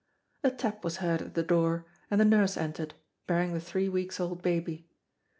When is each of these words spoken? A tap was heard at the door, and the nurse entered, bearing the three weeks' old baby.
A 0.43 0.49
tap 0.49 0.83
was 0.83 0.97
heard 0.97 1.21
at 1.21 1.35
the 1.35 1.43
door, 1.43 1.85
and 2.09 2.19
the 2.19 2.25
nurse 2.25 2.57
entered, 2.57 2.95
bearing 3.27 3.53
the 3.53 3.59
three 3.61 3.87
weeks' 3.87 4.19
old 4.19 4.41
baby. 4.41 4.89